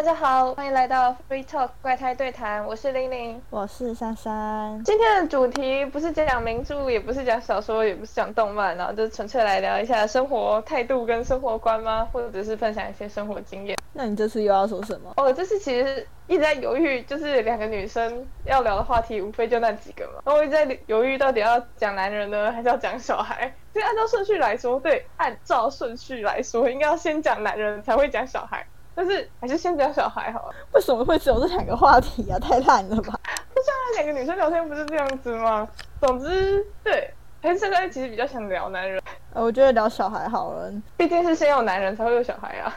[0.00, 4.82] 大家好，欢迎来到 Free Talk 怪胎对谈，我是玲玲，我是珊珊。
[4.82, 12.08] 今天的主题不是讲名著，也不是讲小说，也不是讲动漫，然后就纯粹来聊一下生活态度跟生活观吗？
[12.10, 13.76] 或者是分享一些生活经验。
[13.92, 15.12] 那你这次又要说什么？
[15.18, 20.22] 哦，这次其实一直在犹豫，就是两个女生要聊的话题，无非就那几个嘛。
[20.24, 23.54] 然后我一直在犹豫，到底要讲男人呢，还是要讲小孩？
[23.74, 28.64] 就按照顺序来说，对，按照顺序来说，应该要先讲男人，才会讲小孩。
[29.00, 30.54] 但是还是先讲小孩好了。
[30.74, 32.38] 为什么会只有这两个话题啊？
[32.38, 33.18] 太烂了吧！
[33.54, 35.66] 不像两个女生聊天不是这样子吗？
[35.98, 37.10] 总之，对，
[37.40, 39.00] 还是现在其实比较想聊男人。
[39.32, 42.76] 呃，我觉得聊小孩好了，毕竟是先有男人才会有小孩啊。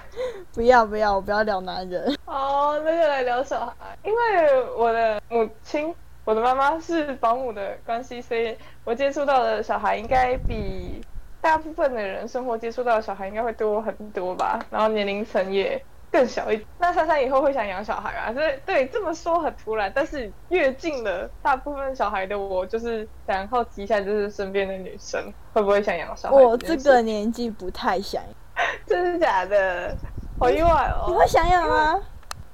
[0.54, 2.18] 不要不要，我不要聊男人。
[2.24, 3.74] 哦，那就来聊小孩。
[4.04, 11.02] 因为我的母亲，我的妈妈是保姆的关系，所以我接触到的小孩应该比
[11.42, 14.58] 大部分的人生活接触到的小孩应该会多很多吧。
[14.72, 15.84] 然后年龄层也。
[16.14, 18.32] 更小一点，那珊珊以后会想养小孩啊？
[18.32, 26.36] 所以对这么说很突然，但是越近了大部分小孩的我，就是想好奇一下，就是身边的女生会不会想养小孩？
[26.36, 28.22] 我这个年纪不太想，
[28.86, 29.98] 真的假的？
[30.38, 31.06] 好意外哦！
[31.08, 32.00] 你会想养吗？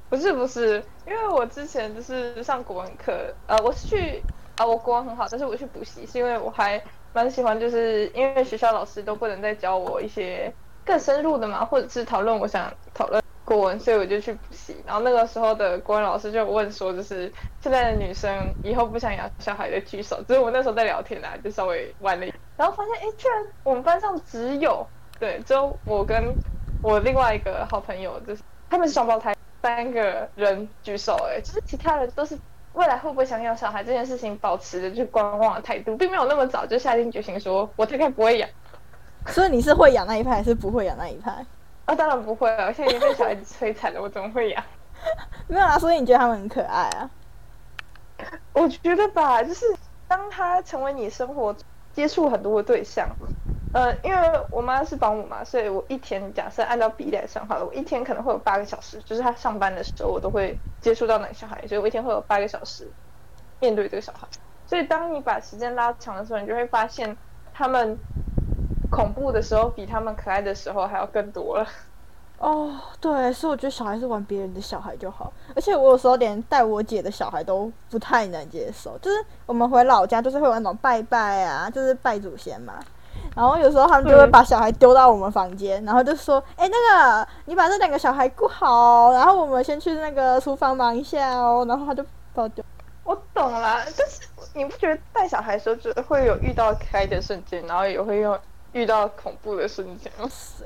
[0.07, 4.23] 不是不是，因为我之前就是上国文课，呃，我是去
[4.55, 10.53] 啊，我国文很好，但是我去补习，是因为我还蛮喜欢，就是因为学校老师都不能再教我一些
[10.85, 13.21] 更深入的嘛，或者是讨论我想讨论。
[13.49, 14.75] 国文，所以我就去补习。
[14.85, 18.31] 然后那个时候的国文老师就问说，就是现在的女生
[18.63, 20.23] 以后不想养小孩的举手。
[20.27, 24.85] 只是我那时候在聊天啊，就稍微玩了一，然后发现，哎，居然我们班上只有
[25.19, 26.31] 对，只有我跟
[26.83, 31.17] 我另外一个好朋友，就是他们是双胞胎，三个人举手。
[31.27, 32.37] 哎，就是其他人都是
[32.73, 38.47] 未来会不会想养小孩这件事情保持着去观望的态度，并没有那么早就下定决心说，我大概不会养。
[39.25, 41.43] 所以你是会养那一派，还是不会养那一派？
[41.89, 42.67] 啊，当然不会了！
[42.67, 44.63] 我现在已经被小孩子摧残了，我怎么会养？
[45.49, 47.09] 没有啊，所以你觉得他们很可爱啊？
[48.53, 49.65] 我觉得吧，就是
[50.07, 51.55] 当他成为你生活
[51.91, 53.09] 接触很多的对象，
[53.73, 62.87] 呃，因为我妈是保姆嘛，所以我一天假设按照比例来算好了，我一天可能会有八个小时，就是他上班的时候，我都会接触到那个小孩，所以我一天会有八个小时
[63.59, 64.27] 面对这个小孩。
[64.67, 67.17] 所以当你把时间拉长的时候，你就会发现
[67.51, 67.97] 他们。
[68.89, 71.67] 恐怖的时候比他们可爱的时候还要更多了。
[72.39, 75.31] 哦，对，所以我觉得小孩是玩别人的小孩就好。
[75.53, 82.75] 而且我有时候连带我姐的小孩都不太能接受，就是我们回老家就是会有那种拜拜啊，就是拜祖先嘛。
[83.35, 92.01] 然后有时候他们就会把小孩丢到我们房间，然后就说：“哎，那个你把这两个小孩顾好，然后我们先去那个厨房忙一下哦。”然后他就
[92.33, 92.63] 把我丢。
[93.03, 94.21] 我懂了，但是
[94.53, 98.39] 你不觉得带小孩的时候就会有遇到可爱的瞬间，然后也会用。
[98.71, 100.11] 遇到恐怖的瞬间，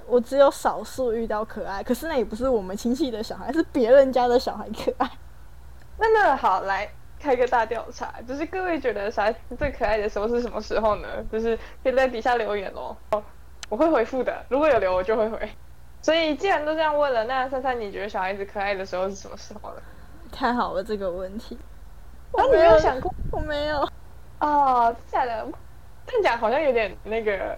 [0.07, 5.09] 我只有少数遇到可爱，可是那也不是我们亲戚的小孩，是别人家的小孩可爱。
[5.97, 11.07] 那那好，来开个大调查，就是各位觉得小孩子最可爱的时候是什么时候呢？
[11.31, 13.23] 就是可以在底下留言哦，
[13.69, 15.49] 我会回复的，如果有留我就会回。
[16.01, 19.81] 所以既然都这样问了，那珊珊你觉得小孩子可爱的时候是什么时候呢？
[20.29, 21.57] 太好了，这个问题，
[22.33, 23.13] 那你没有想过？
[23.31, 23.87] 我没有。
[24.39, 25.47] 哦，假的，
[26.05, 27.55] 这样讲好像有点那个。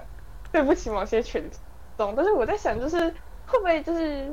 [0.55, 1.43] 对不起某些群
[1.97, 2.97] 众，但是我在想，就是
[3.45, 4.31] 会不会就是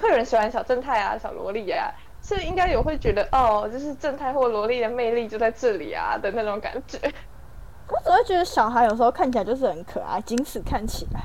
[0.00, 1.92] 会有人喜欢小正太啊、小萝莉啊，
[2.22, 6.96] 是应该有会觉得哦，就是正太或萝莉的魅力就在这里啊的那种感觉。
[7.90, 11.20] 我总会觉得小孩有时候看起来就是很可爱，仅此看起来。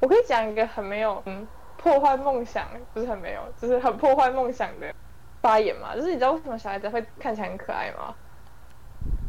[0.00, 4.86] 我可以讲一个很没有嗯破坏梦想，不是很没有，就是很破坏梦想的
[5.42, 5.94] 发言嘛。
[5.94, 8.14] 就是你知道为什么小孩子会看起来很可爱吗？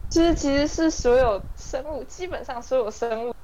[0.09, 3.34] 就是其实是所有生物，基本上所有生物。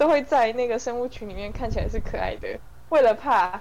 [0.00, 3.60] 都会在那个生物群里面看起来是可爱的，为了怕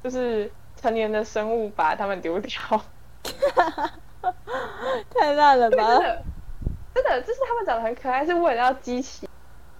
[0.00, 0.48] 就是
[0.80, 2.52] 成年的生物把它们丢掉，
[5.10, 5.76] 太烂了吧？
[5.76, 6.22] 真的，
[6.94, 9.28] 真的，就是他们长得很可爱，是为了要激起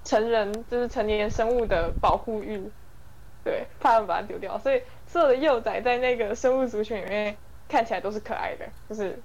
[0.03, 2.61] 成人就是成年生物的保护欲，
[3.45, 7.37] 对，怕他们把它丢掉，所以所有的幼崽在那个生物族群里面
[7.69, 9.23] 看起来都是可爱的，就是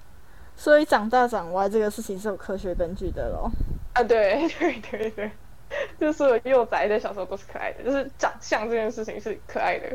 [0.56, 3.50] 所以长大长歪这个事情是有科学根据的喽。
[3.94, 5.32] 啊，对对对 对。
[6.00, 9.90] 就是幼崽的小时候都是可爱的，就是长相这件事情是可爱的。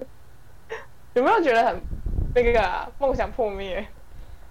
[1.14, 1.80] 有没有觉得很
[2.34, 3.86] 那个梦想破灭？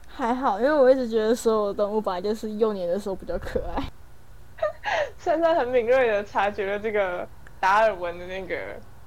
[0.08, 3.84] 还好，因为我一直觉得所有动物本来就是幼年的时候比较可爱。
[5.18, 7.28] 珊珊很敏锐的察觉了这个
[7.60, 8.56] 达尔文的那个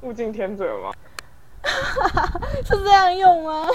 [0.01, 0.93] 物竞天择吗？
[2.65, 3.69] 是这样用吗？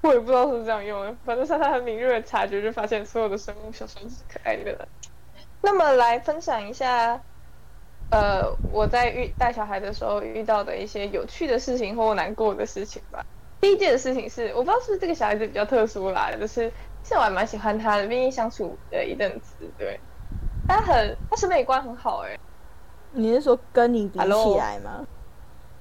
[0.00, 4.88] 我也不知道是这样用的，反正珊珊很敏锐的察觉，就发现所有的生物小时候是可爱的。
[5.60, 7.20] 那么来分享一下。
[8.10, 13.24] 呃，我在遇带小孩的时候遇到的一些有趣的事情或难过的事情吧。
[13.60, 16.70] 第一件事情是，我不知道是不是这个小孩子比较特殊啦，就是
[17.02, 19.98] 其实我还蛮喜欢他的，毕竟相处了一阵子，对，
[20.66, 22.38] 他很他审美观很好哎、
[23.12, 24.18] 你是说跟你比？
[24.18, 24.24] 起
[24.56, 25.06] 来吗？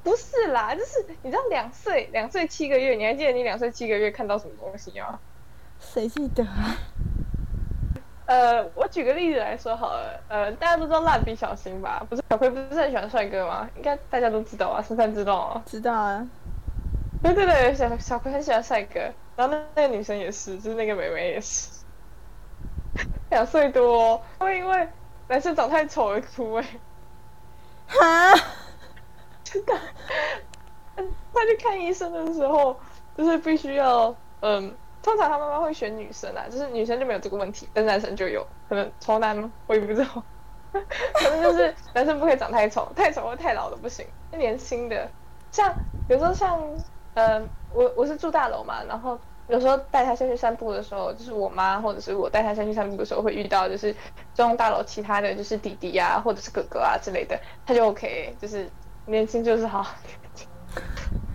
[0.03, 5.19] 不是啦，就是你知道两岁两岁七个月，你还记得你两岁七个月看到什么东西吗？
[5.79, 6.75] 谁记得啊？
[8.27, 12.05] 呃，我举个例子来说好了，呃，大家都知道蜡笔小新吧？
[12.09, 13.67] 不是小葵不是很喜欢帅哥吗？
[13.75, 15.63] 应该大家都知道啊，深山知道啊。
[15.65, 16.27] 知道啊，
[17.23, 18.99] 对对对，小小葵很喜欢帅哥，
[19.35, 21.69] 然后那那个女生也是，就是那个妹妹也是，
[23.31, 24.87] 两岁多、哦，会因为
[25.29, 26.65] 男生长太丑而哭哎、
[27.87, 28.33] 哈，
[29.43, 29.73] 真的。
[31.33, 32.75] 他去看医生的时候，
[33.15, 34.75] 就是必须要，嗯，
[35.07, 39.53] 通常他妈妈会选女生啊，就是女生就没有这个问题，但男生就有，可能丑男吗？
[39.65, 40.25] 我也不知道，
[40.73, 45.09] 可能就是男生不可以长太丑，太丑或太老的不行，那年轻的，
[45.49, 45.73] 像
[46.07, 46.59] 有时候像，
[47.13, 49.17] 呃，我我是住大楼嘛，然后
[49.47, 53.93] 有时候带他下去散步的时候，就是我妈或者是我带他下去散步的时候，会遇到就是
[54.33, 58.69] 这栋大楼其他的就是弟弟啊，或者是哥哥啊之类的，他就 OK，就是
[59.05, 59.87] 年轻就是好。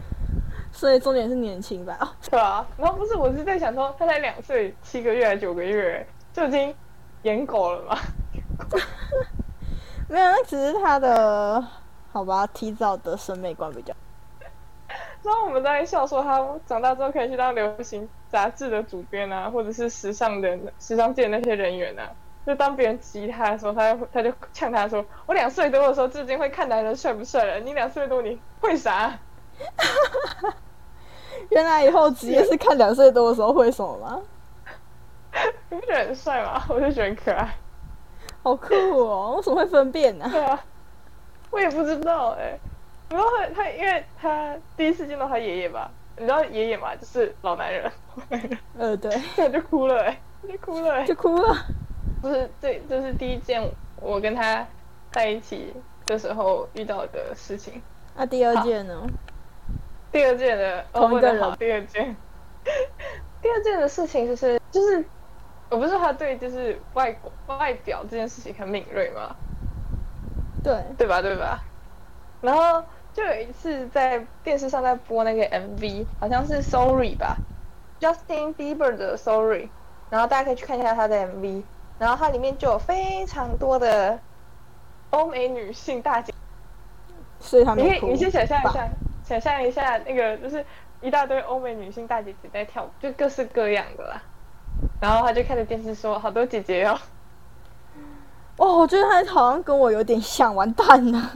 [0.82, 1.96] 所以重点是年轻吧？
[2.00, 6.74] 哦，对啊，然后不是，我是在想说，他才两岁七个月还九个月，就已经
[7.22, 7.96] 演狗了嘛？
[10.10, 11.64] 没有，那只是他的
[12.10, 13.94] 好吧，提早的审美观比较。
[15.22, 22.10] 然后我们在笑说，他长大之后可以去当流行杂志的主编啊，或者是时尚的时尚界的那些人员啊。
[22.44, 29.16] 就当别人挤他的时候，他就他就呛他说：“我两岁多的时候至今会看男人帅不帅了，你两岁多你会啥？”
[31.50, 34.22] 原来以后职业是看两岁多的时候会什么吗？
[35.70, 36.62] 你不觉得很帅吗？
[36.68, 37.56] 我就觉得很可爱。
[38.42, 39.34] 好酷哦！
[39.36, 40.64] 为什么会分辨呢、对啊，
[41.50, 42.58] 我也不知道哎、
[43.08, 47.92] 然后他他因为他第一次见到他爷爷吧，你知道爷爷嘛，就是老男人，
[48.76, 51.56] 呃，对，他就哭了哎、就哭了哎、就哭了。
[52.20, 53.62] 不是这这是第一件
[54.00, 54.66] 我跟他
[55.12, 55.72] 在一起
[56.04, 57.80] 的时候遇到的事情。
[58.16, 59.06] 那、第二件呢？
[60.12, 62.14] 第二件的哦，同一个人第二件，
[63.42, 65.04] 第二件的事情就是就是，
[65.70, 69.34] 我不是他对就是外国外表这件事情很敏锐吗？
[70.62, 71.20] 对，对吧？
[71.22, 71.60] 对吧？
[72.42, 77.36] 然后就有一次在电视上在播那个 MV，好像是 Sorry 吧
[78.00, 79.68] ，Justin Bieber 的 Sorry，
[80.10, 81.62] 然后大家可以去看一下他的 MV，
[81.98, 84.18] 然后它里面就有非常多的
[85.10, 86.32] 欧美女性大姐，
[87.40, 87.88] 所以他没哭。
[87.88, 88.88] 你可以你先想象一下，
[89.32, 90.62] 想象一下那个就是
[91.00, 94.20] 一大堆欧美女性大姐姐在跳舞，就各式各样的啦。
[95.00, 96.98] 然后他就看着电视说：“好多姐姐哦。”
[98.58, 101.32] 哦，我觉得他好像跟我有点像，完蛋了。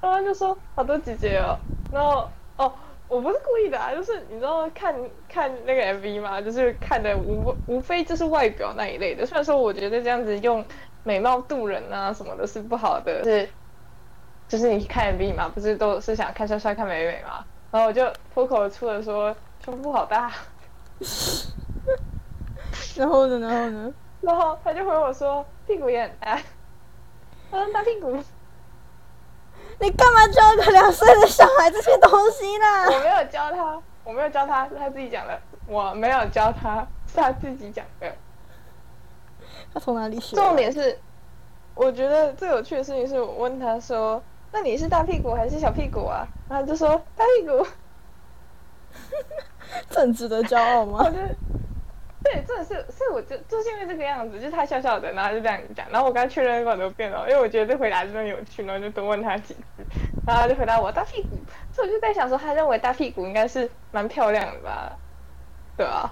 [0.00, 1.58] 然后就说好多姐姐哦，
[1.92, 2.26] 然后
[2.56, 2.72] 哦，
[3.06, 4.94] 我不是故意的啊，就是你知道看
[5.28, 9.26] 看那个 MV 嘛，就是看的无无非就是外表那一类的。
[9.26, 10.64] 虽然说我觉得这样子用
[11.04, 13.46] 美貌渡人啊什么的是不好的，是
[14.48, 17.44] 就是你看 MV 嘛，不是都是想看帅帅看美美嘛？
[17.70, 20.32] 然后我就脱口而出的说胸部好大，
[22.96, 23.94] 然后呢，然后呢？
[24.20, 26.40] 然后他就回我说屁股也很大，
[27.50, 28.18] 他说大屁股。
[29.80, 32.66] 你干嘛教一个两岁的小孩这些东西呢？
[32.86, 35.38] 我没有教他，我没有教他，是他自己讲的。
[35.66, 38.10] 我没有教他，是他自己讲的。
[39.72, 40.34] 他从哪里学？
[40.34, 40.98] 重点是，
[41.74, 44.20] 我觉得最有趣的事情是我问他说
[44.52, 47.66] ：“那你是大屁股还是小屁股啊？”然后就说大屁股。
[49.90, 51.04] 这很值得骄傲我吗？
[51.10, 51.16] 就
[52.24, 59.84] 对，真的是，所以我就就是因为这个样子，就是他笑笑的，然后就这样讲，然后我跟他确认过很多遍了，因为我觉得这回答真的有趣，然后就多问他几次，
[60.26, 61.28] 然后他就回答我大屁股，
[61.72, 64.92] 所以我就在想说，他认为大屁股应该是蛮漂亮的吧？
[65.76, 66.10] 对啊，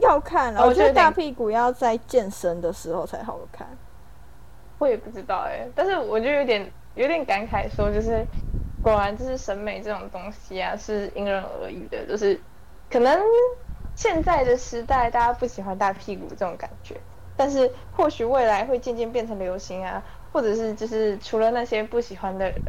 [0.00, 3.66] 要看啊，我觉得哦我觉得大屁股要在健身的时候才好看。
[4.78, 8.26] 我也不知道哎、但是我就有点有点感慨，说就是
[8.82, 12.38] 果然就是审美这种东西啊，是因人而异的，就是
[12.90, 13.16] 可能
[13.94, 16.96] 现在的时代大家不喜欢大屁股这种感觉，
[17.36, 20.02] 但是或许未来会渐渐变成流行啊，
[20.32, 22.60] 或者是就是除了那些不喜欢的人，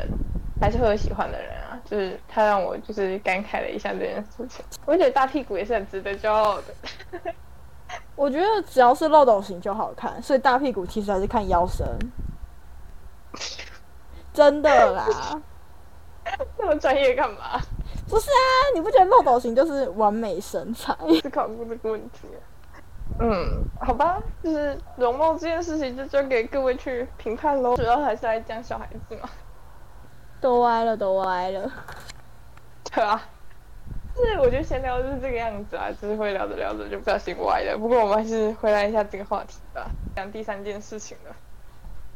[0.61, 7.33] 还是会有喜欢的人啊，就是他让我就是感慨了一下这件事情，我觉得大屁股也是很值得骄傲的。
[8.15, 11.87] 我觉得只要是漏斗型就好看，所以大屁股其实还是看腰身。
[14.33, 15.41] 真的啦，
[16.57, 17.59] 那么专业干嘛？
[18.07, 18.73] 不是啊？
[18.73, 20.95] 你不觉得漏斗型就是完美身材？
[21.21, 22.27] 思考过这个问题。
[23.19, 27.75] 嗯，好吧，就是容貌这件事情就交给各位去评判喽。
[27.75, 29.29] 主要还是来讲小孩子嘛，
[30.39, 31.71] 都歪了，都歪了。
[32.83, 33.21] 对啊。
[34.15, 37.77] 就是我觉得闲聊就是这个样子啊，就是会聊着聊着就不小心歪了。
[37.77, 41.35] 不过我们还是回来一下这个话题吧，讲第三件事情了。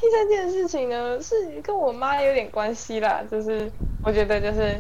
[0.04, 3.72] 第三件事情呢，是跟我妈有点关系啦，就是
[4.04, 4.78] 我觉得就是，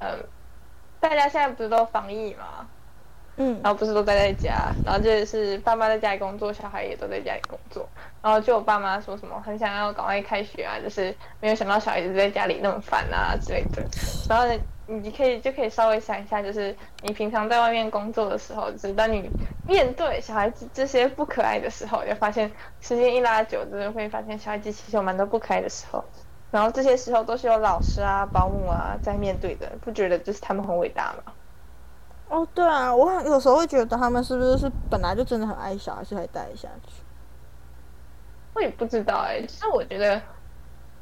[0.00, 0.06] 嗯，
[1.00, 2.68] 大家现在不是都防疫嘛，
[3.38, 7.88] 嗯然后不是都待在家，然后就是爸妈在家里工作，小孩也都在家里工作，
[8.20, 13.82] 然后就我爸妈说什么很想要赶快开学啊，就是没有想到小孩子在家里那么烦啊之类的，
[14.28, 14.52] 然后呢，
[14.90, 19.30] 你可以就可以稍微想一下，就是你平常在外面工作的时候，就是当你
[19.66, 26.02] 面对小孩子这些不可爱的时候，就发现时间一拉久，就是会发现小孩子其实有蛮多不可爱的时候，
[26.50, 31.32] 然后这些时候都是有老师啊、保姆啊在面对的，不觉得就是他们很伟大吗？
[32.30, 37.02] 哦，对啊，我很有时候会觉得他们是不是是本来就真的很爱小孩，所以才带下去。
[38.54, 40.20] 我也不知道哎、其实我觉得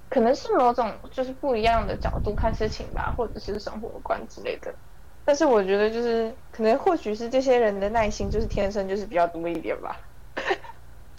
[0.08, 4.74] 可能是某种就是不一样的角度看事情吧，或者是生活观之类的。
[5.24, 9.96] 但是我觉得就是可能或许是这些人的耐心就是天生就是比较多一点吧。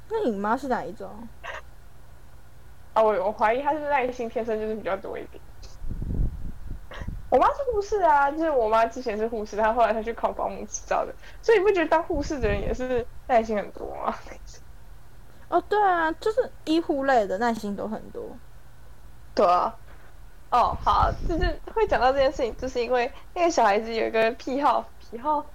[0.09, 1.09] 那你妈是哪一种？
[2.93, 5.41] 啊，我我怀疑她是耐心天生就是比较多一点。
[7.29, 14.15] 我妈是护士啊，就是我妈之前是护士，她后来她去考保姆执照的，所以你不觉得当护士的人也是耐心很多吗？
[15.49, 18.23] 哦，对啊，就是医护类的耐心都很多。
[19.37, 19.73] 对啊。
[20.49, 25.45] 哦，好，就是会讲到这件事情，就是因为那个小孩子有一个癖好，癖好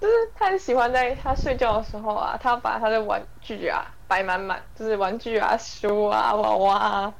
[0.00, 7.14] 就是他很喜欢在他睡觉的时候啊，他把他的玩具啊摆满满，就是玩具啊、书啊、娃娃啊，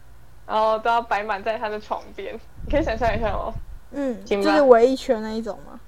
[0.47, 2.35] 然后都要摆满在他的床边。
[2.65, 3.53] 你可以想象一下哦。
[3.91, 5.79] 嗯，就是围一圈那一种吗？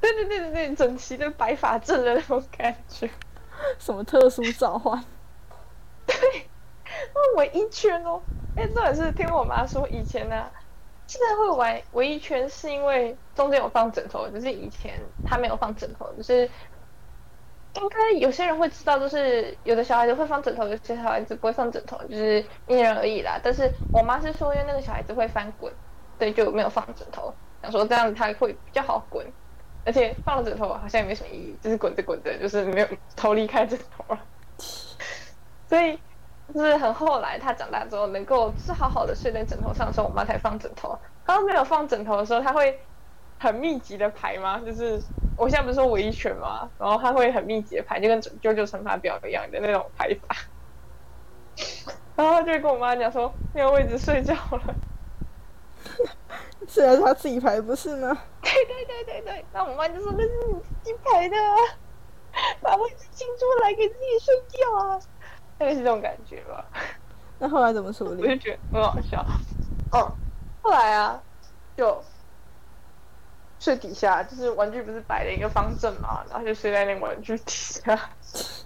[0.00, 3.10] 对对对对对，整齐的白发阵的那种感觉。
[3.78, 5.02] 什么特殊召唤？
[6.06, 8.20] 那围一圈哦，
[8.54, 10.48] 哎，这也是听我妈说，以前呢、
[11.08, 16.48] 现在会玩围一圈，是因为中间有放枕头，就是以前他没有放枕头，就是
[17.74, 23.40] 应该有些人会知道，就是有的小孩子会放枕头，有些小孩子不会放枕头，就是因人而异啦。
[23.42, 25.72] 但是我妈是说，因为那个小孩子会翻滚，
[26.16, 29.26] 对就没有放枕头，想说这样子他会比较好滚，
[29.84, 34.20] 而且放了枕头好像也没什么意义，就是滚着滚着就是没有头离开枕头了，
[35.68, 35.98] 所以。
[36.52, 40.98] 就是很后来，他长大之后能够就是好好的睡在枕头上的时候，我妈才放枕头。
[41.24, 42.78] 刚刚没有放枕头的时候，他会
[43.38, 44.60] 很密集的排吗？
[44.64, 45.00] 就是
[45.36, 46.68] 我现在不是说围一圈吗？
[46.78, 50.36] 然后他会很密集的排，就跟九九乘法表一样的那种排法。
[52.16, 54.74] 然后他就会跟我妈讲说没有位置睡觉了。
[56.66, 58.16] 虽 然是他自己排，不是吗？
[58.42, 61.56] 对对对对对，那我妈就说那是你自己排的啊，
[62.60, 65.00] 把位置清出来给自己睡觉啊，
[65.58, 66.70] 大概是这种感觉吧。
[67.38, 68.36] 那后来怎么处理我就？
[68.38, 69.26] 觉得很好笑。
[69.90, 70.18] 哦，
[70.60, 71.22] 后来啊，
[71.76, 72.04] 就
[73.58, 78.16] 睡底下，就是玩具不是摆了一个方阵嘛，然后就睡在那个玩具底下。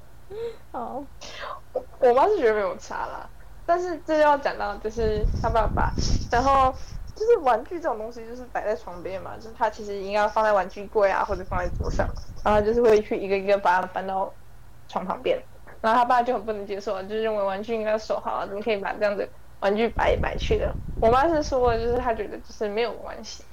[0.73, 1.07] 哦，
[1.73, 3.31] 我我妈是觉得没有差啦，
[3.65, 5.95] 但是这要讲到就是他爸爸，
[6.31, 6.71] 然后
[7.15, 12.07] 就是玩具这种东西就是摆在床边嘛，就是他其实应该要放在玩具柜啊，或者放在桌上，
[12.45, 14.37] 然后就是会去一个一个把它搬到
[14.89, 15.43] 床旁边。
[15.81, 19.29] 然后他爸就很不能接受啊，就是认为玩具应该要收好啊，怎么可以把这样的
[19.61, 20.77] 玩具摆来摆去的？
[20.99, 23.45] 我妈是说，就是她觉得就是没有关系，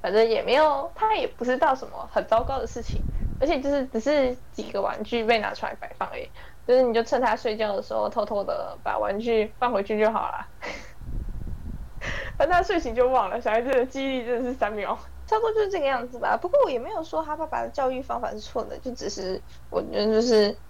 [0.00, 3.04] 反正也没有，她也不是到什么很糟糕的事情，
[3.38, 6.30] 而且就是只是几个玩具被拿出来摆放而已，
[6.66, 10.48] 就是你就趁他睡觉的时候偷偷的把玩具放回去就好了。
[12.36, 14.98] 反正他睡醒就忘了，小孩子的记忆力真的是三秒。
[15.24, 16.36] 差不多就是这个样子吧。
[16.36, 20.60] 不过我也没有说他爸爸的教育方法是错的，就只是我觉得就是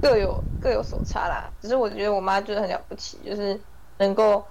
[0.00, 1.52] 各有各有所差啦。
[1.60, 3.60] 只是我觉得我妈就是很了不起，就是
[3.98, 4.46] 能够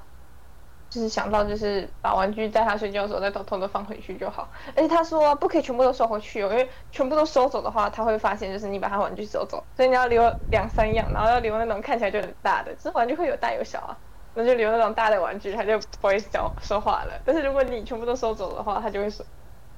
[0.89, 4.51] 就是想到就是把玩具在他睡觉的时候再偷偷的放回去就好。
[4.75, 13.97] 而且她说不可以全部都收回去哦，因为全部都收走的话，他会发现就是你把他玩具收走，所以你要留两三样，然后要留那种看起来就很大的，就是玩具会有大有小啊。
[14.33, 17.21] 那就留那种大的玩具，他就不会讲说话了。
[17.25, 19.25] 但是如果你全部都收走的话，他就会说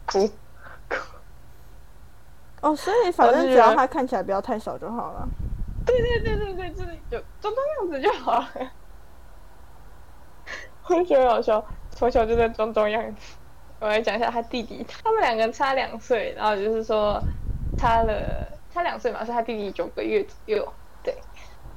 [0.05, 0.29] 哭。
[2.63, 5.27] 哦，所以反正只要他看起来不要太小就好了。
[5.85, 8.71] 对对对对对，就是就装装样子就好了。
[10.87, 13.35] 我就觉得好笑，从小就在装装样子。
[13.81, 17.21] 我来讲一下他弟弟，他们两个差两岁，然后就是说
[17.77, 21.17] 差了差两岁嘛，是他弟弟九个月左右，对。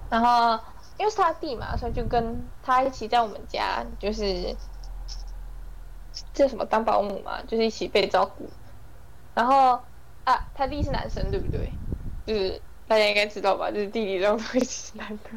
[0.08, 0.56] 然后
[0.98, 4.54] 因为是他弟嘛，所以就跟他一起在我们家，就是
[6.32, 8.48] 这什么当保姆嘛，就是一起被照顾。
[9.34, 9.80] 然后
[10.26, 11.72] 啊，他弟是男生，对不对？
[12.26, 13.70] 就是大家应该知道吧？
[13.70, 15.30] 就是弟弟这种东西是男的。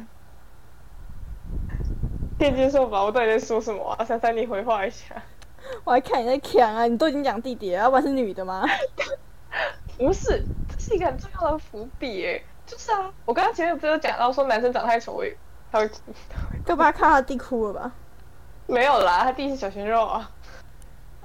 [2.38, 3.02] 可以接受吧？
[3.02, 4.04] 我到底在说什么啊？
[4.04, 5.14] 珊珊，你回话一下。
[5.84, 6.86] 我还看你在抢啊！
[6.86, 8.64] 你都已经讲弟弟了，要不然是女的吗？
[9.98, 12.42] 不是，这是一个很重要的伏笔诶。
[12.66, 15.36] 就是啊，我刚刚前面不是有讲到说男生长太丑会
[15.70, 15.96] 他会哭，
[16.64, 17.92] 干嘛看他弟哭了吧？
[18.66, 20.30] 没有啦，他弟是小鲜肉啊。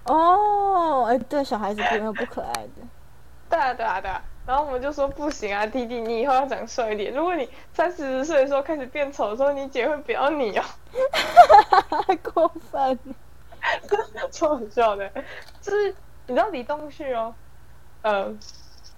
[0.05, 2.71] 哦，哎，对，小孩子不没有不可爱的。
[3.55, 4.21] 对啊，对啊，对啊。
[4.45, 7.11] 然后我们就说不行啊，弟弟，你以后要长帅一点。
[7.13, 10.63] 如果你三四十岁的时候开始变丑的时候，你姐会不要你哦。
[12.21, 12.99] 过分，
[14.29, 15.09] 超好笑的。
[15.61, 15.95] 就是
[16.27, 17.33] 你知道李东旭哦，
[18.03, 18.37] 嗯，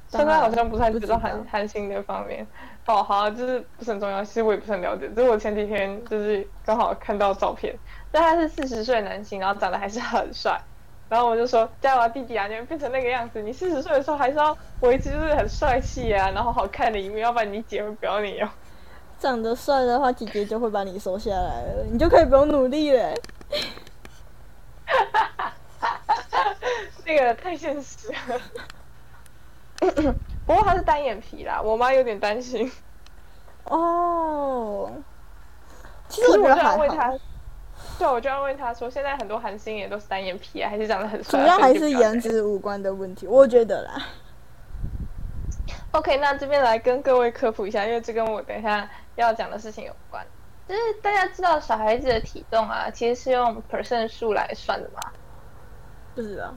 [0.09, 2.45] 现在好像不太知道韩韩星的方面。
[2.87, 4.23] 哦，好，就是不是很重要。
[4.23, 7.77] 其实我也不是很了解，就是我前几天就是刚好看到照片，
[8.11, 10.59] 但他是四十岁男星，然后长得还是很帅。
[11.09, 12.47] 然后我就说：“加油，弟弟啊！
[12.47, 18.49] 你变成那个样子，你四十岁的时候还是要维持就是很帅气啊，然后好看的一面，要不然你姐会不要你哦。
[19.19, 23.13] 长得帅的话，姐姐就会把你收下来了，你就可以不用努力了。
[27.05, 28.15] 那个太现实了。
[30.45, 32.69] 不过他是单眼皮啦，我妈有点担心。
[33.63, 34.91] 哦，
[36.09, 36.85] 其实我觉得还好。
[37.97, 41.41] 对，我就要问他说，现在很多韩星也都是单眼皮啊，还是长得很帅？
[41.41, 44.05] 主要还是颜值五官的问题，我觉得啦。
[45.91, 50.25] OK，那这边来跟各位科普一下，因为这跟我等一下要讲的事情有关。
[50.67, 54.99] 就是大家知道小孩子的体重啊，其实是用 percent 数来算的吗？
[56.13, 56.53] 不知道。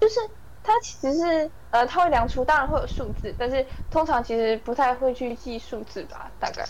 [0.00, 0.20] 就是
[0.62, 6.64] 它其实是呃，它会量出，当然会有数字，但是通常其实不太会去记数字吧，大概。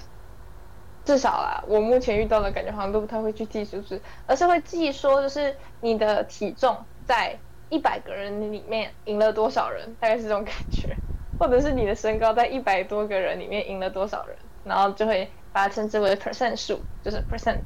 [1.08, 10.98] 至少啦，我目前遇到的感觉好像都不太会去记数字，而是会记说就是你的体重在一百个人里面赢了多少人，大概是这种感觉，
[11.38, 17.62] 或者是你的身高在一百多个人里面赢了多少人，然后就会把它称之为 percent 数，就是 percent。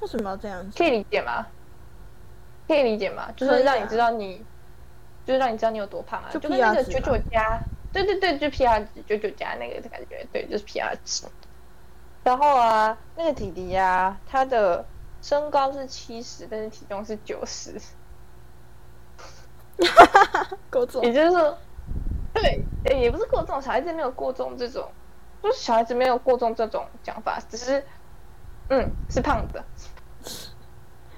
[0.00, 0.70] 为什么要这样？
[0.70, 1.48] 可以理解吗？
[2.68, 3.32] 可以理解吗？
[3.36, 4.46] 就是让你知道你，
[5.24, 11.26] 就是让你知道你有多胖啊，就跟那个九九加，对对对，就 PR 值九九加那个的感觉，对，就是 PR 值。
[12.26, 14.84] 然后啊，那个弟弟呀，他的
[15.22, 17.80] 身高是七十，但是体重是九十，
[20.68, 21.04] 过重。
[21.04, 21.56] 也就是说，
[22.34, 22.64] 对，
[22.98, 24.90] 也不是过重，小孩子没有过重这种，
[25.40, 27.84] 就是小孩子没有过重这种讲法，只是，
[28.70, 29.64] 嗯，是胖的，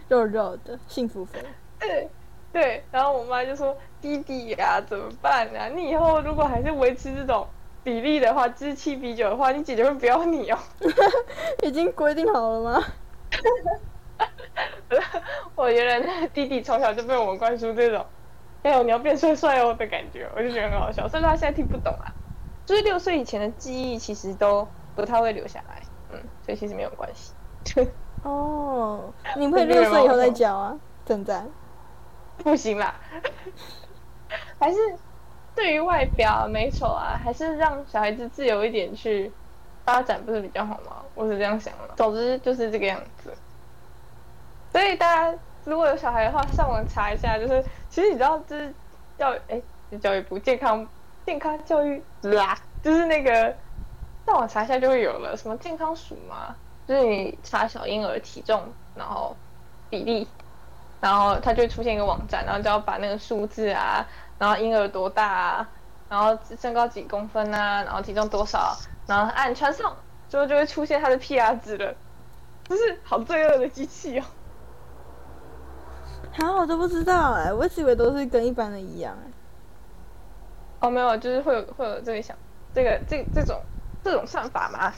[0.09, 1.43] 肉肉的，幸福肥。
[1.79, 2.11] 对
[2.53, 5.69] 对，然后我妈就说：“弟弟呀，怎么办啊？
[5.69, 7.49] 你以后如果还是维持这种。”
[7.89, 10.59] 比例的话，就是七比九的话，你姐姐会不要你哦。
[11.65, 12.85] 已经规定好了吗？
[15.57, 18.05] 我原来弟弟从小就被我们灌输这种，
[18.63, 21.09] 哎呦你要变帅帅哦的感觉，我就觉得很好笑。
[21.09, 22.13] 所以他现在听不懂啊，
[22.67, 27.33] 就是六岁以前的记忆其实都不太会留下来，嗯，所以其实没有关系。
[28.23, 31.43] 哦， 你会六岁以后再教啊，正在。
[32.39, 32.95] 不行啦，
[34.61, 34.77] 还是。
[35.59, 39.37] 对于外表美丑啊，还是让小孩子自由一点去
[39.85, 41.05] 发展，不是比较好吗？
[41.15, 41.95] 我是这样想的。
[41.97, 43.37] 总之就是这个样子。
[44.71, 48.73] 所以大家如果有小孩的话，上网查一下，就是其实你知道，就是
[49.17, 49.61] 教育哎，
[49.99, 50.89] 教育部健康
[51.27, 53.59] 健康教育啦，就是那个
[54.27, 59.37] 上网查一下就会有了，什么健康署嘛，就是你查小婴儿体重，然后
[59.89, 60.33] 比例，
[61.01, 64.07] 然后它就会出现一个网站，然后就要把那个数字啊。
[64.39, 65.69] 然后婴儿多大啊？
[66.09, 67.83] 然后身高几公分啊？
[67.83, 68.77] 然后体重多少？
[69.07, 69.93] 然后按传送，
[70.29, 71.95] 之后就会出现他的 PR 值了。
[72.69, 74.25] 就是好罪恶的机器哦。
[76.33, 79.31] 好，我都不知道哎，我以为都是跟一般的一样哎。
[80.81, 82.37] 哦，没有，就是会有会有这个想
[82.75, 83.61] 这个这这种
[84.05, 84.93] 这种算法嘛？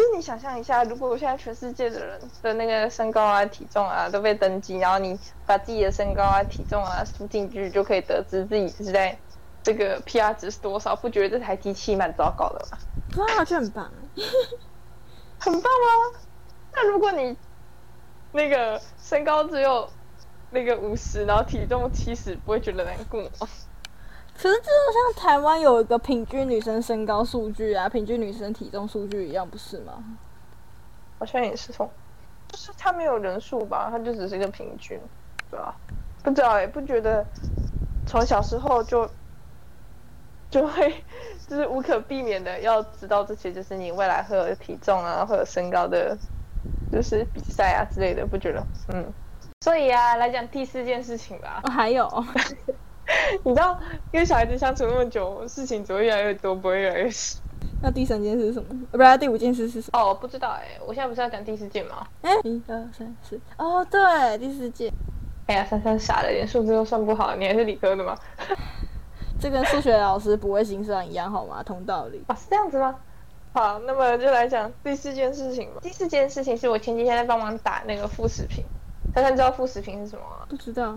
[0.00, 9.20] 就是你想象一下，如果我现在全世界的人的那个身高啊、体重啊都被登记，然后你把自己的身高啊、体重啊输进去，就可以得知自己是在
[9.62, 12.78] 这个 PR 值是多少，不觉得这台机器蛮糟糕的吗？
[13.18, 13.92] 哇，这很棒，
[15.38, 15.92] 很棒啊？
[16.72, 17.36] 那如果你
[18.30, 19.92] 那个身高只有
[20.48, 23.30] 那个五十，然后体重七十，不会觉得难过吗？
[24.40, 30.02] 可是，这就像台湾有一个平均女生身高数据啊，平均女生体重数据一样，不是吗？
[31.18, 31.86] 好像也是从，
[32.48, 34.98] 就是它没有人数吧，它就只是一个平均，
[35.50, 35.76] 对吧？
[36.22, 37.22] 不知道哎，不觉得
[38.06, 39.06] 从小时候就
[40.50, 41.04] 就会
[41.46, 46.16] 就是无可避免的要知道这些，就是你未来会有体重啊，会有身高的，
[46.90, 48.66] 就是比赛啊之类的，不觉得？
[48.94, 49.04] 嗯。
[49.62, 51.62] 所以啊，来讲第四件事情吧。
[51.70, 52.08] 还有。
[53.44, 53.78] 你知道
[54.12, 57.40] 跟小孩子相处那么久，事情只会越来越多，不会越来越少。
[57.82, 58.68] 那第三件事是什么？
[58.90, 59.98] 不是，第五件事是什么？
[59.98, 60.78] 哦，不知道哎。
[60.86, 62.06] 我现在不是要讲第四件吗？
[62.22, 63.40] 哎，一二三四。
[63.56, 64.92] 哦，对，第四件。
[65.46, 68.16] 哎呀，珊珊傻了，连数字都算不好，你还是理科的吗？
[69.40, 71.62] 这跟数学老师不会心算一样好吗？
[71.62, 72.22] 同道理。
[72.26, 72.94] 啊，是这样子吗？
[73.52, 75.80] 好，那么就来讲第四件事情吧。
[75.82, 78.64] 第四件事情是我前几天在帮忙打那个副食品，
[79.14, 80.46] 珊珊知道副食品是什么吗？
[80.48, 80.96] 不知道。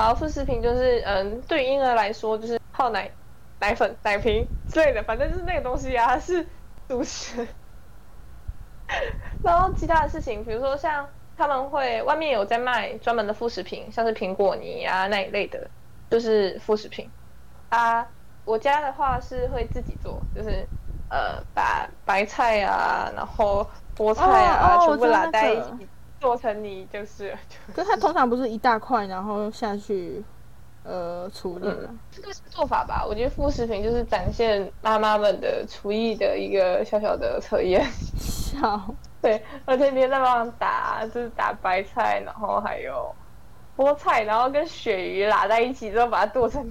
[0.00, 3.14] 好，副食品就是嗯，对婴儿来说就是泡奶、
[3.58, 6.48] 奶粉、奶瓶之类的，反正就是那个东西啊，是
[6.88, 7.46] 主食。
[9.42, 15.70] 然后其他的事情，比如说像他们会外面有在卖专门的副食品，像是苹果泥啊那一类的，
[16.08, 17.12] 就是副食品。
[17.68, 18.08] 啊，
[18.44, 20.66] 我家的话是会自己做，就是
[21.10, 27.36] 呃把白菜啊，然后菠菜啊全部拉在一起做成泥， 就是。
[27.74, 30.22] 可是它通常不是一大块，然后下去。
[30.82, 37.86] 呃，处理了这个做法吧，我觉得副食品就是展现妈妈们的厨艺的一个小小的测验。
[38.16, 38.82] 笑，
[39.20, 43.14] 对，我天天在帮忙打，就是打白菜，然后还有
[43.76, 46.66] 菠菜，然后跟鳕鱼拉在一起之后把它剁成。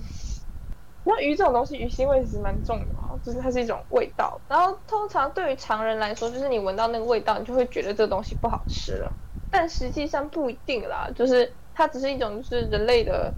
[1.03, 4.41] 那鱼这种东西，鱼腥味其实蛮重的嘛，就是它是一种味道。
[4.49, 9.11] 然后通常对于常人来说，就是你闻到那个味道，你就会觉得这东西不好吃了。
[9.49, 13.35] 但实际上不一定啦，就是它只是一种就是人类的。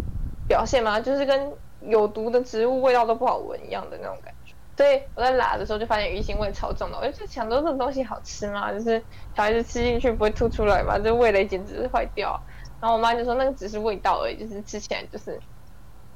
[0.48, 1.00] 表现嘛？
[1.00, 4.54] 就是跟有毒的植物味道都不好闻一样的那种感觉。
[4.76, 8.70] 所以我在拉的时候就发现鱼腥味超重的，我就想说这种东西好吃吗？
[8.74, 9.00] 就是
[9.34, 11.00] 小孩子吃进去不会吐出来吗？
[11.00, 12.44] 这味蕾简直是坏掉。
[12.82, 15.40] 然后我妈就说那个只是味道而已，就是吃起来就是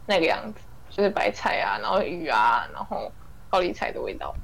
[0.06, 3.14] 那个样子，就是白菜啊，然后鱼啊，然后
[3.50, 4.36] 高丽菜的味道。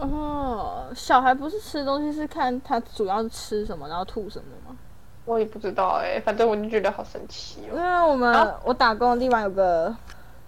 [0.00, 4.76] 哦，小孩不是吃东西是看他主要是吃什么，然后吐什么吗？
[5.24, 7.76] 我也不知道哎，反正我就觉得好神奇哦。
[7.76, 9.94] 因为我们我打工的地方有个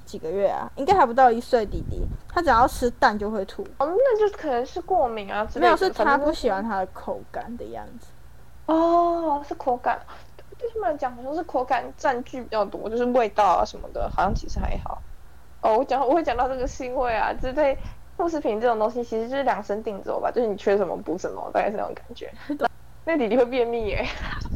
[0.05, 3.63] 几个月啊，应该还不到一岁弟弟，他只要吃蛋就会吐。
[3.79, 5.67] 哦，那就可能是过敏啊之类的。
[5.67, 8.07] 没有，是他不喜欢它的口感的样子。
[8.67, 9.99] 哦，是口感。
[10.57, 15.01] 对他们来讲，好像是口感占据比较多，就是味道啊什么的，好像其实还好。
[15.61, 17.77] 哦，我讲我会讲到这个腥味啊，就是对
[18.19, 22.31] 副食品这种东西，其实就是量身定做吧，就是你缺什么补什么，大概是那种感觉。
[23.07, 24.05] 那弟弟会便秘耶。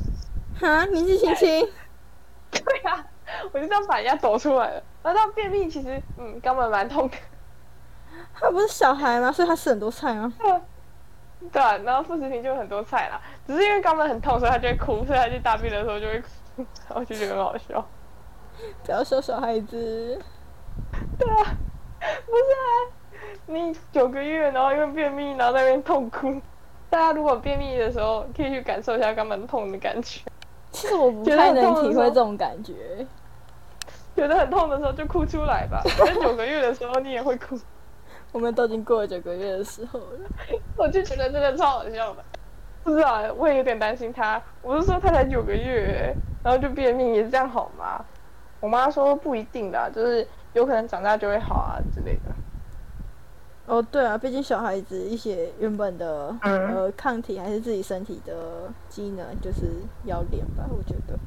[0.60, 1.66] 啊，年纪轻轻，
[2.50, 3.06] 对啊，
[3.52, 4.82] 我就这样把人家抖出来了。
[5.02, 7.16] 然后他便秘其实，嗯，肛门蛮痛的。
[8.34, 9.30] 他不是小孩吗？
[9.30, 10.32] 所以他吃很多菜吗？
[11.50, 13.20] 对啊，然后副食品就很多菜啦。
[13.46, 17.84] 只是因为肛门很痛，所以他就会哭，所以他去大便的时候就会哭，然后就觉得很好笑。
[18.84, 20.20] 不要说小孩子。
[21.18, 21.56] 对啊，
[21.98, 22.66] 不是啊，
[23.46, 26.40] 你九个月，然后因为便秘，然后在那边痛哭。
[26.88, 30.20] 大家如果便秘的时候，可以去感受一下肛门痛的感觉。
[30.70, 33.06] 其实我不太能体会这种感觉，
[34.14, 35.82] 觉得很痛的时候就哭出来吧。
[35.98, 37.58] 在九个月的时候你也会哭，
[38.32, 40.20] 我们都已经过了九个月的时候了，
[40.76, 42.24] 我就觉得真的超好笑的。
[42.84, 44.42] 不知道，我也有点担心他。
[44.60, 48.04] 我是说他才九个月，然后就便秘，也是这样好吗？
[48.60, 52.32] 我妈说不一定的，就是有可能长大就会好啊之类的。
[53.66, 59.60] 哦，对啊，毕竟小孩子一些原本的呃抗体还是自己身体的机能，就是
[60.04, 61.18] 要练吧，我觉得。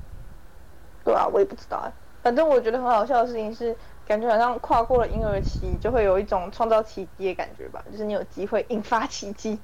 [1.04, 1.92] 对啊，我也不知道啊。
[2.22, 9.58] 反正我觉得很好笑的事情是，感觉好像跨过了婴儿期，就会有一种创造奇迹的感觉吧，就是你有机会引发奇迹。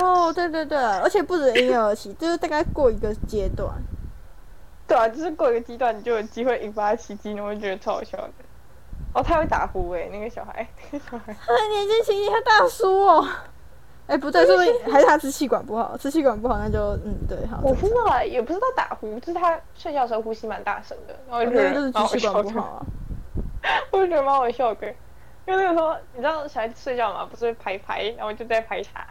[0.00, 3.70] 哦，对对对，而且不止婴儿期，就是大概过一个阶段。
[4.86, 8.32] 对啊，就是过一个阶段，你就有机会引发奇迹，你会觉得超好笑的。
[9.14, 13.26] 哦，他会打呼哎，那个小孩，那个小孩， 他年纪轻轻，他大叔哦。
[14.06, 15.94] 哎，不对，是不是还是他支气管不好？
[15.98, 17.60] 支气管不好，那就嗯，对，好。
[17.62, 22.86] 我不知道，也不知道打呼，就是他睡觉的时候呼吸蛮大声的，然后就觉得就是支气管不好啊。
[23.92, 24.86] 我就觉得蛮好笑的，
[25.46, 29.04] 因为那个时候你知道小孩子睡觉嘛，不是会拍拍，然后我就在拍他，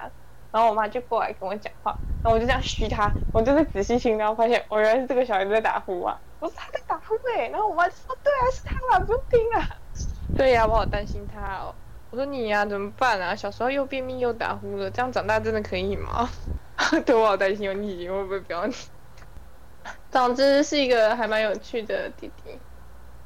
[0.51, 6.19] 然后我妈就过来跟我讲话，然后我就这样嘘他，我就在仔细听，然后发现我，原来是这个小孩子在打呼啊。
[6.39, 9.69] 我说他在打呼哎，然后我妈就说对啊，是他啦，不用听啊。
[10.35, 11.73] 对呀，我好担心他哦。
[12.09, 13.35] 我说你呀，怎么办啊？
[13.35, 16.29] 小时候又便秘又打呼了，这样长大真的可以吗？
[17.05, 18.73] 对我好担心哦，你会不会表你？
[20.11, 22.57] 总之是一个还蛮有趣的弟弟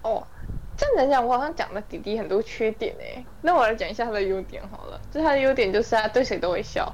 [0.04, 0.24] 哦。
[0.78, 3.24] 这样讲，我好像讲了弟弟很多缺点哎。
[3.42, 5.00] 那我来讲一下他的优点好了。
[5.12, 6.92] 就他的优点就是他对谁都会笑。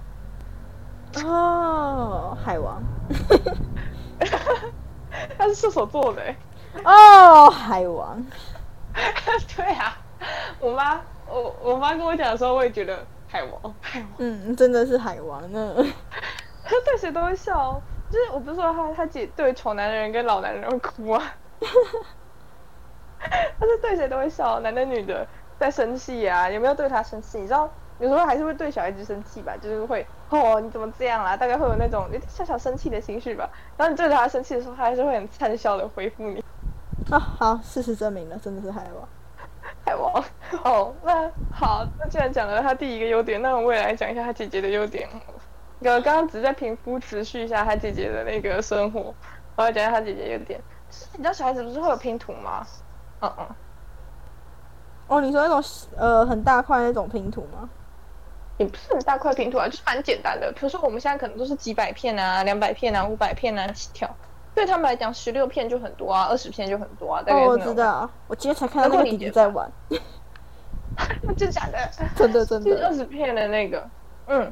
[1.24, 2.84] 哦，海王。
[5.38, 6.22] 他是射手座的。
[6.84, 8.26] 哦，海王。
[9.56, 9.98] 对啊，
[10.60, 15.76] 我妈，我我妈跟我讲的时候，我也觉得海王，海王，嗯，真的是海王呢。
[16.64, 21.34] 他 对谁都会笑，就是我不是说他他姐对丑男人跟老男人会哭啊，
[23.20, 25.26] 他是对谁都会笑，男的女的
[25.60, 27.40] 在生气啊，有没有对他生气？
[27.40, 33.50] 你知道有时候还是会对小孩子生气吧，就是会哦你怎么这样啦，大概会有那种有点小小生气的情绪吧。
[33.78, 36.44] 然后你对着他生气的时候，他还是会很灿笑的回复你。
[37.10, 39.08] 啊，好，事实证明了，真的是海王。
[39.86, 40.24] 海王，
[40.64, 45.08] 哦，那好，那既然讲了他第一个优点，那我也来讲一下他姐姐的优点。
[45.82, 49.14] 刚刚刚只是在平铺持续一下他姐姐的那个生活，
[49.56, 50.60] 我要讲一下他姐姐优点。
[51.14, 52.66] 你知道小孩子不是会有拼图吗？
[53.22, 53.48] 嗯嗯。
[55.08, 55.64] 哦，你说那种
[55.96, 57.70] 呃很大块那种拼图吗？
[58.58, 60.52] 也不是很大块拼图啊，就是蛮简单的。
[60.52, 64.10] 比如说我们现在可能都是几百片啊、两百片啊、五百片啊起跳，
[64.58, 67.24] 对他们来讲十六片就很多啊，二十片就很多啊。
[67.28, 69.72] 哦，我知道，我今天才看到那个弟弟在玩。
[71.38, 71.78] 真假 的？
[72.16, 72.72] 真的真的。
[72.88, 73.88] 二十片的那个，
[74.26, 74.52] 嗯。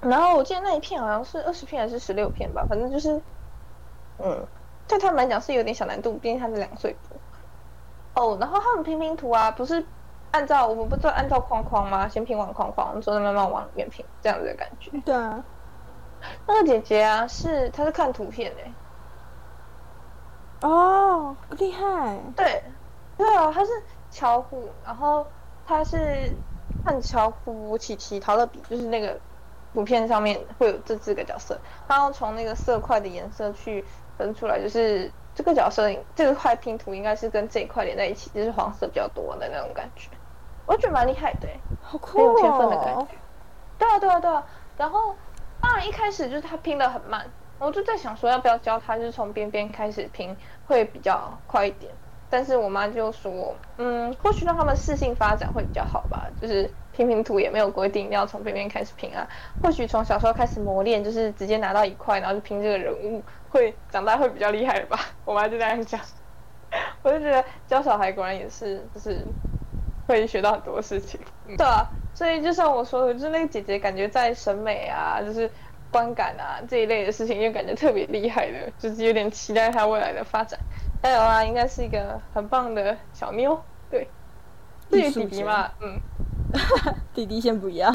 [0.00, 3.20] 然后我记得那一片好像是二十片还是十六片吧，反正就是，
[4.18, 4.46] 嗯，
[4.86, 6.96] 对他们来讲是有点小难度，毕竟他是两岁
[8.14, 8.22] 多。
[8.22, 9.84] 哦，然后他们拼拼图啊，不是
[10.30, 12.08] 按照我们不是按照框框吗？
[12.08, 14.92] 先拼完框框，之后再慢慢往里面拼，这样子的感觉。
[15.04, 15.42] 对啊。
[16.46, 18.72] 那个姐姐啊，是她是看图片诶。
[20.62, 22.18] 哦，厉害。
[22.36, 22.62] 对，
[23.16, 23.70] 对啊，他是
[24.10, 25.26] 巧虎，然后
[25.66, 26.32] 他是
[26.84, 29.18] 看巧虎、奇奇、陶乐比，就是那个。
[29.72, 33.84] 图片上面会有这四个角色，然后从那个色块的颜色去
[34.18, 40.10] 分出来，就是这个角色这个块拼图应该是跟这一块连在一起，就是黄色比较多的那种感觉，
[40.66, 41.48] 我觉得蛮厉害的，
[41.80, 43.06] 好酷哦，很有天分的感觉。
[43.78, 44.44] 对啊，对啊，对啊。
[44.76, 45.14] 然后
[45.60, 47.24] 当然一开始就是他拼的很慢，
[47.60, 51.92] 我就在想说要不要教他，就是从边边开始拼会比较快一点。
[52.28, 56.74] 但是我妈就说，嗯，或许让他们适性发展会比较好吧，就是。
[56.92, 59.26] 拼拼图也没有规定要从边边开始拼啊，
[59.62, 64.98] 或许从小时候开始磨练，就是直接拿到一块，然后就拼这个人物，会长大会比较厉害吧。
[65.24, 66.00] 我妈就这样讲，
[67.02, 69.24] 我就觉得教小孩果然也是，就是
[70.08, 71.20] 会学到很多事情。
[71.56, 75.48] 对啊，所以就像我说的，就是那个姐姐感觉在审美啊，就是
[75.90, 80.58] 观感啊这一类的事情，又感觉特别厉害的，就是有点期待他未来的发展。
[81.02, 83.60] 加油啊，应该是一个很棒的小妞。
[83.90, 84.08] 对，
[84.90, 86.00] 至于弟弟嘛，嗯。
[87.14, 87.88] 弟弟先不要，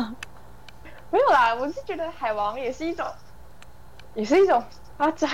[1.12, 3.06] 没有啦，我是觉得海王也是一种，
[4.14, 4.64] 也是一种
[4.98, 5.30] 发展，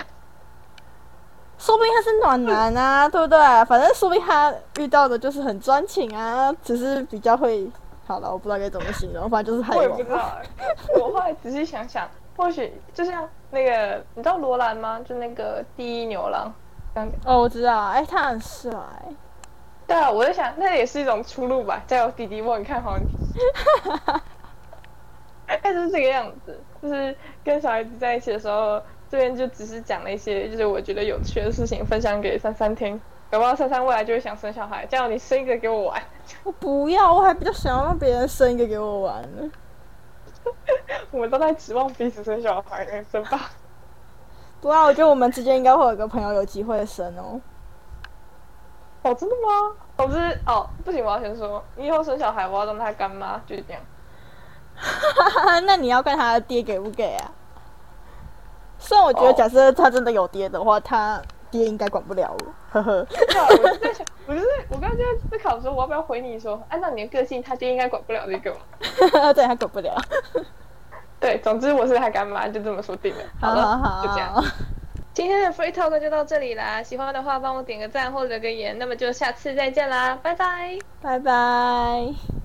[1.59, 3.37] 说不定他是暖男啊， 对不对？
[3.65, 7.69] 反正说不定他遇到的就是很专情啊，只是比较会，
[8.07, 9.83] 好了，我不知道该怎么形容，反正就是海王。
[9.83, 10.37] 我也不知道，
[10.99, 12.09] 我后来仔细想想，
[12.41, 14.99] 或许就像那个，你知道罗兰吗？
[15.05, 16.51] 就那个第一牛郎，
[17.23, 18.71] 哦，我知道，哎，他很帅。
[19.85, 21.83] 对啊，我在想，那也是一种出路吧。
[21.85, 23.05] 加油，弟弟，我很看好你。
[25.61, 32.99] 开始是这个样子，就是跟小孩子在一起的时候，这边就只是讲了一些，就是我觉得有趣的事情，分享给珊珊听。
[33.29, 34.83] 搞不好珊珊未来就会想生小孩？
[34.87, 36.01] 这样你生一个给我玩。
[36.43, 39.51] 我 不要，我还比较想要让别人生一个给我玩呢。
[41.11, 43.39] 我们都在指望彼此生小孩，真棒。
[44.61, 47.41] 对啊，我觉得我们之间应该会有个朋友有机会生哦。
[49.03, 49.75] 哦，真的吗？
[49.97, 53.81] 我不是哦，不行，我要先说，你以后生小孩，我要当他干妈，就是这样。
[55.65, 57.31] 那你要看他的爹给不给啊？
[58.77, 62.45] 虽然我觉得，假设他真的有爹的话，他爹应该管不了我。
[62.71, 63.07] 呵呵。
[63.49, 68.55] 我就在想，我就是我刚刚就在思考说，我要不要回你说，按照你的个性，他爹应该管不了这个。
[69.33, 69.95] 对，他管不了。
[71.21, 73.23] 对，总之我是他干妈，就这么说定了。
[73.39, 74.43] 好了，就这样。
[75.13, 82.41] 今天的 free talk 就到这里啦，喜欢的话帮我点个赞或者留个言，那么就下次再见啦，拜拜，拜拜。